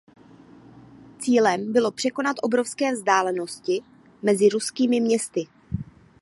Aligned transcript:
Cílem 1.19 1.71
bylo 1.73 1.91
překonat 1.91 2.35
obrovské 2.41 2.93
vzdálenosti 2.93 3.81
mezi 4.21 4.49
ruskými 4.49 4.99
městy. 4.99 5.43